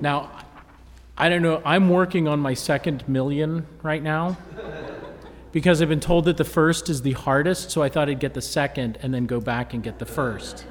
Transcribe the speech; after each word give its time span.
Now, 0.00 0.30
I 1.16 1.28
don't 1.28 1.42
know, 1.42 1.62
I'm 1.64 1.88
working 1.88 2.28
on 2.28 2.40
my 2.40 2.54
second 2.54 3.08
million 3.08 3.66
right 3.82 4.02
now 4.02 4.36
because 5.52 5.80
I've 5.80 5.88
been 5.88 6.00
told 6.00 6.26
that 6.26 6.36
the 6.36 6.44
first 6.44 6.90
is 6.90 7.00
the 7.00 7.12
hardest, 7.12 7.70
so 7.70 7.82
I 7.82 7.88
thought 7.88 8.10
I'd 8.10 8.20
get 8.20 8.34
the 8.34 8.42
second 8.42 8.98
and 9.00 9.14
then 9.14 9.24
go 9.24 9.40
back 9.40 9.72
and 9.72 9.82
get 9.82 9.98
the 9.98 10.04
first. 10.04 10.66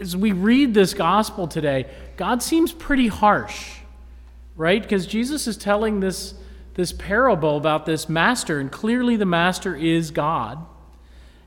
As 0.00 0.16
we 0.16 0.32
read 0.32 0.74
this 0.74 0.94
gospel 0.94 1.46
today, 1.46 1.86
God 2.16 2.42
seems 2.42 2.72
pretty 2.72 3.06
harsh, 3.06 3.78
right? 4.56 4.82
Because 4.82 5.06
Jesus 5.06 5.46
is 5.46 5.56
telling 5.56 6.00
this, 6.00 6.34
this 6.74 6.92
parable 6.92 7.56
about 7.56 7.86
this 7.86 8.08
master, 8.08 8.58
and 8.58 8.72
clearly 8.72 9.14
the 9.14 9.26
master 9.26 9.76
is 9.76 10.10
God. 10.10 10.58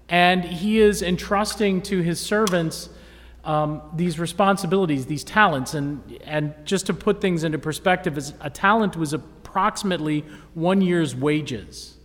And 0.08 0.44
he 0.44 0.80
is 0.80 1.02
entrusting 1.02 1.82
to 1.84 2.02
his 2.02 2.20
servants 2.20 2.90
um, 3.44 3.82
these 3.96 4.20
responsibilities, 4.20 5.06
these 5.06 5.24
talents. 5.24 5.74
And, 5.74 6.20
and 6.26 6.54
just 6.66 6.86
to 6.88 6.94
put 6.94 7.22
things 7.22 7.44
into 7.44 7.58
perspective, 7.58 8.18
a 8.40 8.50
talent 8.50 8.96
was 8.96 9.14
approximately 9.14 10.24
one 10.54 10.82
year's 10.82 11.16
wages 11.16 11.98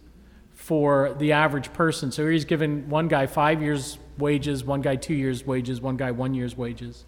for 0.54 1.14
the 1.18 1.32
average 1.32 1.72
person. 1.72 2.10
So 2.10 2.28
he's 2.28 2.44
given 2.44 2.88
one 2.88 3.08
guy 3.08 3.26
five 3.26 3.62
years' 3.62 3.98
wages, 4.18 4.64
one 4.64 4.80
guy 4.80 4.96
two 4.96 5.14
years' 5.14 5.46
wages, 5.46 5.80
one 5.80 5.96
guy 5.96 6.10
one 6.10 6.34
year's 6.34 6.56
wages. 6.56 7.04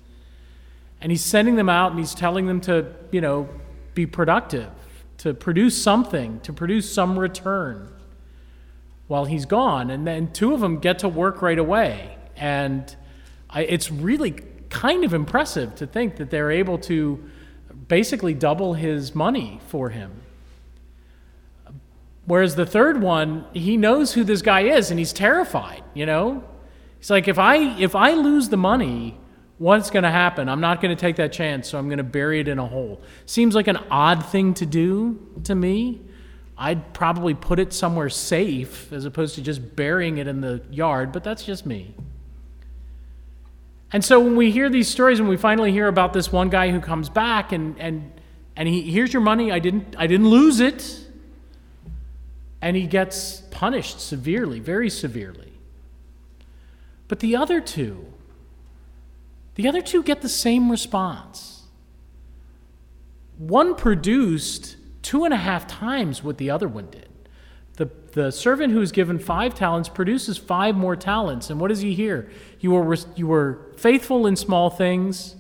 And 1.01 1.11
he's 1.11 1.25
sending 1.25 1.57
them 1.57 1.69
out 1.69 1.91
and 1.91 1.99
he's 1.99 2.15
telling 2.15 2.47
them 2.47 2.61
to, 2.63 2.95
you 3.11 3.21
know, 3.21 3.49
be 3.95 4.07
productive, 4.07 4.71
to 5.19 5.35
produce 5.35 5.81
something, 5.81 6.41
to 6.41 6.53
produce 6.53 6.93
some 6.93 7.19
return 7.19 7.93
while 9.09 9.25
he's 9.25 9.47
gone. 9.47 9.91
And 9.91 10.07
then 10.07 10.33
two 10.33 10.53
of 10.53 10.61
them 10.61 10.79
get 10.79 11.01
to 11.01 11.09
work 11.09 11.43
right 11.43 11.59
away. 11.59 12.17
And 12.37 12.95
I, 13.51 13.63
it's 13.63 13.91
really 13.91 14.37
kind 14.71 15.05
of 15.05 15.15
impressive 15.15 15.75
to 15.77 15.87
think 15.87 16.17
that 16.17 16.31
they're 16.31 16.51
able 16.51 16.79
to 16.79 17.23
basically 17.89 18.35
double 18.35 18.75
his 18.75 19.15
money 19.15 19.61
for 19.67 19.91
him. 19.91 20.23
Whereas 22.27 22.57
the 22.57 22.67
third 22.67 23.01
one, 23.01 23.47
he 23.55 23.79
knows 23.79 24.13
who 24.13 24.23
this 24.23 24.43
guy 24.43 24.61
is 24.61 24.91
and 24.91 24.99
he's 24.99 25.15
terrified, 25.15 25.83
you 25.95 26.05
know? 26.05 26.45
He's 26.99 27.11
like, 27.11 27.27
if 27.27 27.39
I 27.39 27.79
if 27.79 27.95
I 27.95 28.13
lose 28.13 28.51
the 28.51 28.59
money, 28.59 29.19
what's 29.57 29.89
going 29.89 30.03
to 30.03 30.11
happen? 30.11 30.49
I'm 30.49 30.61
not 30.61 30.83
going 30.83 30.95
to 30.95 31.01
take 31.01 31.17
that 31.17 31.33
chance, 31.33 31.69
so 31.69 31.79
I'm 31.79 31.89
going 31.89 31.99
to 31.99 32.05
bury 32.05 32.41
it 32.41 32.49
in 32.49 32.59
a 32.59 32.67
hole. 32.67 33.01
Seems 33.25 33.55
like 33.55 33.67
an 33.67 33.79
odd 33.91 34.27
thing 34.27 34.53
to 34.55 34.67
do 34.67 35.27
to 35.45 35.55
me. 35.55 36.03
I'd 36.57 36.93
probably 36.93 37.35
put 37.35 37.59
it 37.59 37.73
somewhere 37.73 38.11
safe 38.11 38.93
as 38.93 39.05
opposed 39.05 39.37
to 39.37 39.43
just 39.43 39.77
burying 39.77 40.19
it 40.19 40.27
in 40.27 40.41
the 40.41 40.61
yard, 40.71 41.13
but 41.13 41.23
that's 41.23 41.45
just 41.45 41.65
me. 41.65 41.95
And 43.93 44.05
so 44.05 44.21
when 44.21 44.37
we 44.37 44.51
hear 44.51 44.69
these 44.69 44.89
stories 44.89 45.19
and 45.19 45.29
we 45.29 45.37
finally 45.37 45.73
hear 45.73 45.89
about 45.89 46.13
this 46.13 46.31
one 46.31 46.51
guy 46.51 46.71
who 46.71 46.81
comes 46.81 47.09
back 47.09 47.53
and 47.53 47.79
and 47.79 48.13
and 48.55 48.69
he 48.69 48.83
here's 48.83 49.13
your 49.13 49.23
money, 49.23 49.51
I 49.51 49.59
didn't 49.59 49.97
I 49.99 50.07
didn't 50.07 50.29
lose 50.29 50.61
it. 50.61 51.07
And 52.61 52.77
he 52.77 52.87
gets 52.87 53.43
punished 53.51 54.01
severely, 54.01 54.59
very 54.59 54.91
severely. 54.91 55.53
But 57.07 57.21
the 57.21 57.37
other 57.37 57.61
two, 57.61 58.13
the 59.55 59.69
other 59.69 59.81
two 59.81 60.03
get 60.03 60.21
the 60.21 60.29
same 60.29 60.71
response. 60.71 61.63
One 63.39 63.75
produced 63.77 64.77
two 65.03 65.25
and 65.25 65.33
a 65.33 65.39
half 65.39 65.67
times 65.67 66.23
what 66.23 66.39
the 66.39 66.51
other 66.51 66.69
one 66.69 66.91
did. 66.91 67.08
The, 67.79 67.89
the 68.11 68.33
servant 68.33 68.73
who 68.73 68.81
is 68.81 68.91
given 68.91 69.21
five 69.21 69.55
talents 69.55 69.89
produces 69.89 70.37
five 70.37 70.75
more 70.75 70.97
talents. 70.97 71.49
And 71.49 71.61
what 71.61 71.69
does 71.69 71.79
he 71.79 71.95
hear? 71.95 72.29
You 72.59 72.73
were, 72.73 72.99
you 73.15 73.29
were 73.29 73.71
faithful 73.77 74.27
in 74.27 74.35
small 74.35 74.69
things, 74.69 75.37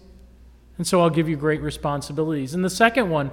and 0.78 0.86
so 0.86 1.00
I'll 1.00 1.10
give 1.10 1.28
you 1.28 1.36
great 1.36 1.60
responsibilities. 1.60 2.54
And 2.54 2.64
the 2.64 2.70
second 2.70 3.10
one, 3.10 3.32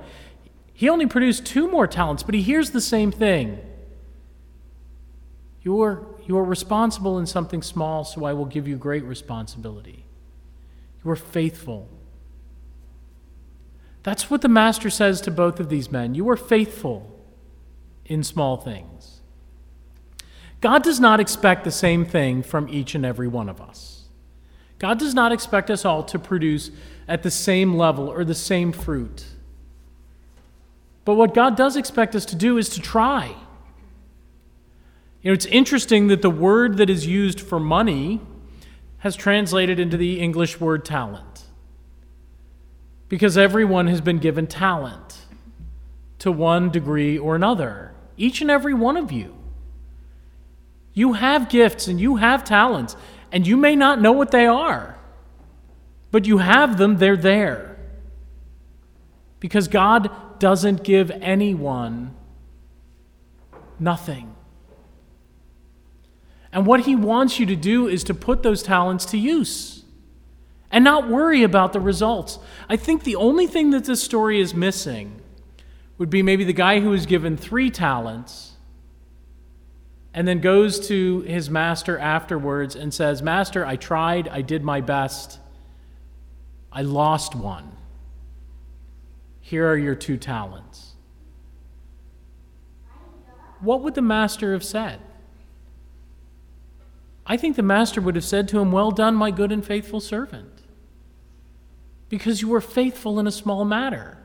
he 0.73 0.89
only 0.89 1.05
produced 1.05 1.45
two 1.45 1.69
more 1.69 1.85
talents, 1.85 2.23
but 2.23 2.33
he 2.33 2.41
hears 2.41 2.71
the 2.71 2.81
same 2.81 3.11
thing. 3.11 3.59
You 5.61 5.79
are, 5.83 6.03
you 6.25 6.35
are 6.39 6.43
responsible 6.43 7.19
in 7.19 7.27
something 7.27 7.61
small, 7.61 8.05
so 8.05 8.25
I 8.25 8.33
will 8.33 8.45
give 8.45 8.67
you 8.67 8.75
great 8.75 9.03
responsibility. 9.03 10.03
You 11.03 11.11
are 11.11 11.15
faithful. 11.15 11.87
That's 14.01 14.31
what 14.31 14.41
the 14.41 14.49
master 14.49 14.89
says 14.89 15.21
to 15.21 15.31
both 15.31 15.59
of 15.59 15.69
these 15.69 15.91
men. 15.91 16.15
You 16.15 16.27
are 16.29 16.37
faithful 16.37 17.14
in 18.05 18.23
small 18.23 18.57
things. 18.57 19.21
God 20.61 20.83
does 20.83 20.99
not 20.99 21.19
expect 21.19 21.63
the 21.63 21.71
same 21.71 22.05
thing 22.05 22.41
from 22.41 22.67
each 22.69 22.95
and 22.95 23.05
every 23.05 23.27
one 23.27 23.49
of 23.49 23.61
us. 23.61 24.05
God 24.79 24.99
does 24.99 25.13
not 25.13 25.31
expect 25.31 25.69
us 25.69 25.85
all 25.85 26.03
to 26.03 26.19
produce 26.19 26.71
at 27.07 27.23
the 27.23 27.31
same 27.31 27.75
level 27.75 28.07
or 28.07 28.25
the 28.25 28.35
same 28.35 28.71
fruit. 28.71 29.25
But 31.05 31.15
what 31.15 31.33
God 31.33 31.55
does 31.55 31.75
expect 31.75 32.15
us 32.15 32.25
to 32.25 32.35
do 32.35 32.57
is 32.57 32.69
to 32.69 32.81
try. 32.81 33.27
You 35.21 35.31
know, 35.31 35.33
it's 35.33 35.45
interesting 35.45 36.07
that 36.07 36.21
the 36.21 36.29
word 36.29 36.77
that 36.77 36.89
is 36.89 37.07
used 37.07 37.39
for 37.39 37.59
money 37.59 38.21
has 38.99 39.15
translated 39.15 39.79
into 39.79 39.97
the 39.97 40.19
English 40.19 40.59
word 40.59 40.83
talent. 40.83 41.43
Because 43.07 43.37
everyone 43.37 43.87
has 43.87 44.01
been 44.01 44.17
given 44.17 44.47
talent 44.47 45.19
to 46.19 46.31
one 46.31 46.71
degree 46.71 47.17
or 47.17 47.35
another 47.35 47.94
each 48.17 48.41
and 48.41 48.49
every 48.49 48.73
one 48.73 48.97
of 48.97 49.11
you. 49.11 49.35
You 50.93 51.13
have 51.13 51.49
gifts 51.49 51.87
and 51.87 51.99
you 51.99 52.15
have 52.15 52.43
talents, 52.43 52.95
and 53.31 53.45
you 53.45 53.57
may 53.57 53.75
not 53.75 54.01
know 54.01 54.13
what 54.13 54.31
they 54.31 54.45
are, 54.45 54.97
but 56.11 56.25
you 56.25 56.37
have 56.37 56.77
them, 56.77 56.97
they're 56.97 57.17
there. 57.17 57.77
Because 59.39 59.67
God 59.67 60.39
doesn't 60.39 60.83
give 60.83 61.11
anyone 61.11 62.15
nothing. 63.77 64.33
And 66.51 66.65
what 66.65 66.81
He 66.81 66.95
wants 66.95 67.39
you 67.39 67.45
to 67.47 67.55
do 67.55 67.87
is 67.87 68.03
to 68.05 68.13
put 68.13 68.41
those 68.41 68.63
talents 68.63 69.05
to 69.07 69.17
use 69.17 69.83
and 70.71 70.83
not 70.83 71.09
worry 71.09 71.43
about 71.43 71.73
the 71.73 71.81
results. 71.81 72.39
I 72.69 72.77
think 72.77 73.03
the 73.03 73.17
only 73.17 73.47
thing 73.47 73.71
that 73.71 73.83
this 73.83 74.01
story 74.01 74.39
is 74.39 74.53
missing 74.53 75.21
would 75.97 76.09
be 76.09 76.21
maybe 76.21 76.43
the 76.43 76.53
guy 76.53 76.79
who 76.79 76.89
was 76.89 77.05
given 77.05 77.37
three 77.37 77.69
talents 77.69 78.53
and 80.13 80.27
then 80.27 80.39
goes 80.39 80.87
to 80.87 81.21
his 81.21 81.49
master 81.49 81.97
afterwards 81.97 82.75
and 82.75 82.93
says, 82.93 83.21
Master, 83.21 83.65
I 83.65 83.75
tried, 83.75 84.27
I 84.29 84.41
did 84.41 84.63
my 84.63 84.81
best, 84.81 85.39
I 86.71 86.81
lost 86.81 87.35
one. 87.35 87.71
Here 89.41 89.69
are 89.69 89.77
your 89.77 89.95
two 89.95 90.17
talents. 90.17 90.93
What 93.59 93.81
would 93.81 93.95
the 93.95 94.01
master 94.01 94.53
have 94.53 94.63
said? 94.63 94.99
I 97.25 97.37
think 97.37 97.55
the 97.55 97.63
master 97.63 98.01
would 98.01 98.15
have 98.15 98.25
said 98.25 98.47
to 98.49 98.59
him, 98.59 98.71
Well 98.71 98.91
done, 98.91 99.15
my 99.15 99.31
good 99.31 99.51
and 99.51 99.65
faithful 99.65 99.99
servant, 99.99 100.61
because 102.09 102.41
you 102.41 102.47
were 102.47 102.61
faithful 102.61 103.19
in 103.19 103.27
a 103.27 103.31
small 103.31 103.65
matter 103.65 104.19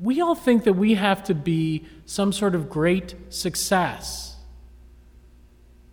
we 0.00 0.20
all 0.20 0.34
think 0.34 0.64
that 0.64 0.74
we 0.74 0.94
have 0.94 1.24
to 1.24 1.34
be 1.34 1.86
some 2.06 2.32
sort 2.32 2.54
of 2.54 2.70
great 2.70 3.14
success 3.30 4.36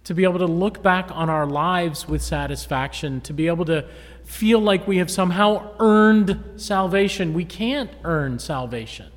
to 0.04 0.14
be 0.14 0.24
able 0.24 0.38
to 0.40 0.46
look 0.46 0.84
back 0.84 1.10
on 1.12 1.30
our 1.30 1.48
lives 1.48 2.08
with 2.08 2.22
satisfaction, 2.22 3.20
to 3.22 3.34
be 3.34 3.48
able 3.48 3.66
to 3.66 3.88
feel 4.24 4.60
like 4.60 4.88
we 4.88 4.98
have 4.98 5.10
somehow 5.10 5.72
earned 5.80 6.40
salvation. 6.58 7.34
We 7.34 7.44
can't 7.44 7.90
earn 8.04 8.38
salvation. 8.38 9.12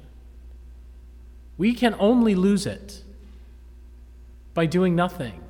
We 1.59 1.75
can 1.75 1.95
only 1.99 2.35
lose 2.35 2.65
it 2.65 3.03
by 4.55 4.65
doing 4.65 4.97
nothing. 4.97 5.43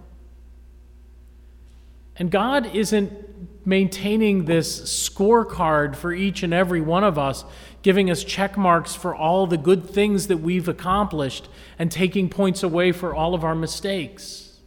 And 2.18 2.30
God 2.30 2.74
isn't 2.74 3.66
maintaining 3.66 4.46
this 4.46 5.08
scorecard 5.08 5.94
for 5.94 6.12
each 6.12 6.42
and 6.42 6.52
every 6.52 6.80
one 6.80 7.04
of 7.04 7.18
us, 7.18 7.44
giving 7.82 8.10
us 8.10 8.24
check 8.24 8.56
marks 8.56 8.94
for 8.94 9.14
all 9.14 9.46
the 9.46 9.58
good 9.58 9.88
things 9.88 10.26
that 10.28 10.38
we've 10.38 10.68
accomplished 10.68 11.48
and 11.78 11.92
taking 11.92 12.28
points 12.28 12.62
away 12.62 12.92
for 12.92 13.14
all 13.14 13.34
of 13.34 13.44
our 13.44 13.54
mistakes. 13.54 14.58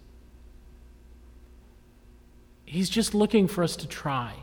He's 2.64 2.90
just 2.90 3.14
looking 3.14 3.48
for 3.48 3.64
us 3.64 3.76
to 3.78 3.88
try 3.88 4.34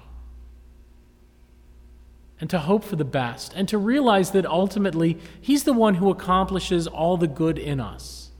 and 2.40 2.50
to 2.50 2.58
hope 2.58 2.84
for 2.84 2.96
the 2.96 3.04
best 3.04 3.52
and 3.54 3.66
to 3.68 3.78
realize 3.78 4.32
that 4.32 4.44
ultimately 4.44 5.18
He's 5.40 5.64
the 5.64 5.72
one 5.72 5.94
who 5.94 6.10
accomplishes 6.10 6.86
all 6.86 7.16
the 7.16 7.26
good 7.26 7.58
in 7.58 7.80
us 7.80 8.30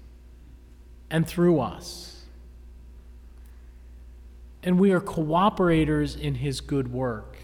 and 1.11 1.27
through 1.27 1.61
us 1.61 2.08
and 4.63 4.79
we 4.79 4.93
are 4.93 5.01
cooperators 5.01 6.19
in 6.19 6.37
His 6.37 6.61
good 6.61 6.93
work. 6.93 7.37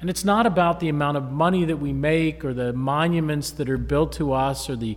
And 0.00 0.08
it's 0.08 0.24
not 0.24 0.46
about 0.46 0.80
the 0.80 0.88
amount 0.88 1.18
of 1.18 1.30
money 1.30 1.66
that 1.66 1.76
we 1.76 1.92
make 1.92 2.44
or 2.44 2.54
the 2.54 2.72
monuments 2.72 3.50
that 3.52 3.68
are 3.68 3.78
built 3.78 4.12
to 4.12 4.32
us 4.32 4.70
or 4.70 4.76
the 4.76 4.96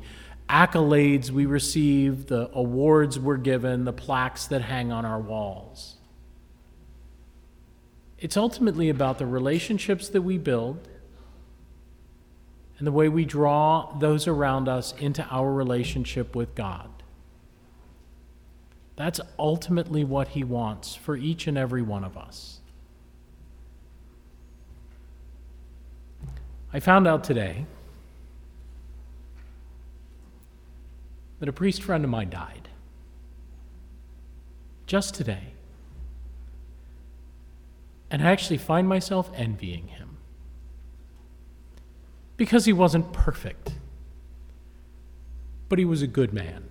accolades 0.50 1.30
we 1.30 1.46
receive, 1.46 2.28
the 2.28 2.50
awards 2.54 3.20
we're 3.20 3.38
given, 3.38 3.84
the 3.86 3.94
plaques 3.94 4.48
that 4.48 4.62
hang 4.62 4.92
on 4.92 5.06
our 5.06 5.20
walls. 5.20 5.96
It's 8.18 8.38
ultimately 8.38 8.88
about 8.90 9.18
the 9.18 9.26
relationships 9.26 10.08
that 10.10 10.22
we 10.22 10.38
build 10.38 10.88
and 12.78 12.88
the 12.88 12.92
way 12.92 13.10
we 13.10 13.26
draw 13.26 13.98
those 14.00 14.28
around 14.28 14.70
us 14.70 14.94
into 14.98 15.26
our 15.30 15.52
relationship 15.52 16.36
with 16.36 16.56
God. 16.56 16.90
That's 18.96 19.20
ultimately 19.40 20.04
what 20.04 20.30
He 20.30 20.44
wants 20.44 20.96
for 20.96 21.16
each 21.16 21.48
and 21.48 21.58
every 21.58 21.82
one 21.82 22.04
of 22.04 22.18
us. 22.18 22.60
I 26.74 26.80
found 26.80 27.08
out 27.08 27.24
today 27.24 27.66
that 31.40 31.50
a 31.50 31.54
priest 31.54 31.84
friend 31.84 32.04
of 32.04 32.10
mine 32.10 32.30
died. 32.30 32.70
Just 34.88 35.14
today. 35.14 35.54
And 38.10 38.22
I 38.22 38.32
actually 38.32 38.58
find 38.58 38.88
myself 38.88 39.30
envying 39.36 39.88
him. 39.88 40.18
Because 42.38 42.66
he 42.66 42.74
wasn't 42.74 43.14
perfect, 43.14 43.74
but 45.70 45.80
he 45.80 45.86
was 45.86 46.02
a 46.02 46.08
good 46.08 46.34
man. 46.34 46.70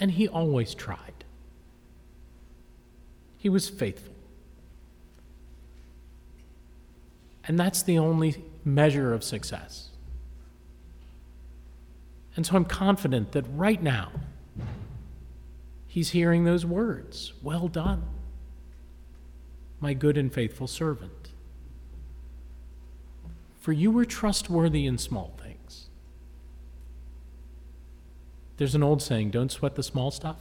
And 0.00 0.12
he 0.12 0.26
always 0.26 0.74
tried. 0.74 1.24
He 3.36 3.48
was 3.48 3.68
faithful. 3.68 4.14
And 7.44 7.58
that's 7.58 7.82
the 7.82 7.98
only 7.98 8.42
measure 8.64 9.12
of 9.12 9.22
success. 9.22 9.90
And 12.34 12.46
so 12.46 12.56
I'm 12.56 12.64
confident 12.64 13.32
that 13.32 13.44
right 13.54 13.82
now, 13.82 14.10
he's 15.86 16.10
hearing 16.10 16.44
those 16.44 16.64
words 16.64 17.34
Well 17.42 17.68
done, 17.68 18.02
my 19.80 19.92
good 19.92 20.16
and 20.16 20.32
faithful 20.32 20.66
servant. 20.66 21.30
For 23.60 23.72
you 23.72 23.90
were 23.90 24.06
trustworthy 24.06 24.86
in 24.86 24.96
small 24.96 25.34
things. 25.42 25.89
There's 28.60 28.74
an 28.74 28.82
old 28.82 29.00
saying 29.00 29.30
don't 29.30 29.50
sweat 29.50 29.74
the 29.74 29.82
small 29.82 30.10
stuff, 30.10 30.36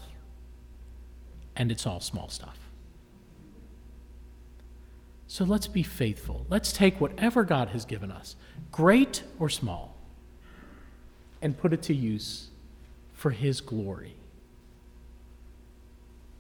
and 1.56 1.72
it's 1.72 1.88
all 1.88 2.02
small 2.02 2.28
stuff. 2.28 2.58
So 5.28 5.46
let's 5.46 5.68
be 5.68 5.84
faithful. 5.84 6.46
Let's 6.50 6.74
take 6.74 7.00
whatever 7.00 7.46
God 7.46 7.70
has 7.70 7.86
given 7.86 8.12
us, 8.12 8.36
great 8.74 9.24
or 9.40 9.48
small, 9.48 9.96
and 11.42 11.58
put 11.58 11.72
it 11.72 11.82
to 11.84 11.96
use 11.96 12.50
for 13.14 13.32
His 13.32 13.62
glory. 13.62 14.18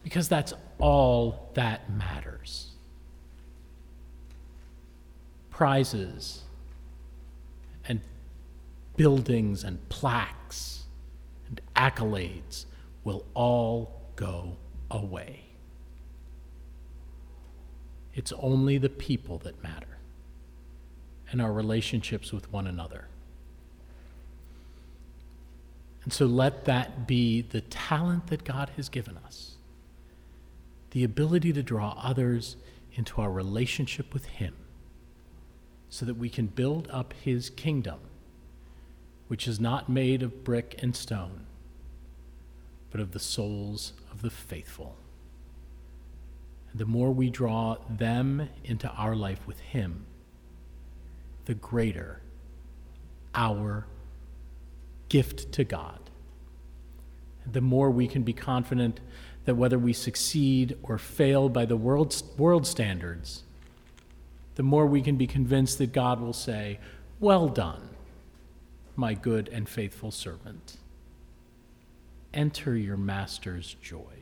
Because 0.04 0.28
that's 0.28 0.54
all 0.80 1.50
that 1.54 1.90
matters. 1.90 2.72
Prizes 5.50 6.42
and 7.88 8.02
buildings 8.98 9.64
and 9.64 9.88
plaques 9.88 10.80
and 11.50 11.62
accolades 11.76 12.66
will 13.04 13.26
all 13.34 14.02
go 14.16 14.58
away. 14.90 15.42
It's 18.14 18.32
only 18.34 18.78
the 18.78 18.90
people 18.90 19.38
that 19.40 19.62
matter 19.62 19.98
and 21.32 21.42
our 21.42 21.54
relationships 21.54 22.32
with 22.32 22.52
one 22.52 22.68
another. 22.68 23.08
And 26.04 26.14
so 26.14 26.26
let 26.26 26.66
that 26.66 27.08
be 27.08 27.42
the 27.42 27.62
talent 27.62 28.28
that 28.28 28.44
God 28.44 28.72
has 28.76 28.90
given 28.90 29.18
us 29.18 29.56
the 30.92 31.04
ability 31.04 31.54
to 31.54 31.62
draw 31.62 31.96
others 32.02 32.56
into 32.94 33.22
our 33.22 33.32
relationship 33.32 34.14
with 34.14 34.26
Him 34.26 34.56
so 35.90 36.06
that 36.06 36.16
we 36.16 36.30
can 36.30 36.48
build 36.48 36.88
up 36.92 37.14
His 37.14 37.50
kingdom, 37.50 38.00
which 39.30 39.48
is 39.48 39.60
not 39.60 39.88
made 39.88 40.24
of 40.24 40.44
brick 40.44 40.76
and 40.82 40.96
stone, 40.96 41.46
but 42.92 43.00
of 43.00 43.12
the 43.12 43.20
souls 43.20 43.94
of 44.12 44.22
the 44.24 44.30
faithful 44.30 44.98
And 46.72 46.80
the 46.82 46.86
more 46.86 47.12
we 47.12 47.30
draw 47.30 47.78
them 47.88 48.50
into 48.64 48.90
our 48.90 49.16
life 49.16 49.46
with 49.48 49.60
Him, 49.60 50.06
the 51.46 51.54
greater 51.54 52.22
our 53.36 53.86
gift 55.10 55.52
to 55.54 55.64
God. 55.64 56.00
The 57.52 57.62
more 57.62 57.92
we 57.92 58.08
can 58.08 58.24
be 58.24 58.34
confident 58.34 59.00
that 59.46 59.56
whether 59.56 59.80
we 59.80 59.94
succeed 59.94 60.76
or 60.84 60.98
fail 60.98 61.50
by 61.50 61.66
the 61.66 61.78
world's, 61.78 62.24
world 62.38 62.66
standards, 62.66 63.44
the 64.56 64.64
more 64.64 64.88
we 64.88 65.02
can 65.02 65.16
be 65.16 65.28
convinced 65.28 65.78
that 65.78 65.94
God 65.94 66.20
will 66.20 66.34
say, 66.34 66.80
Well 67.20 67.48
done, 67.48 67.89
my 69.00 69.14
good 69.14 69.48
and 69.50 69.68
faithful 69.68 70.12
servant. 70.12 70.78
Enter 72.34 72.76
your 72.76 72.98
master's 72.98 73.76
joy. 73.82 74.19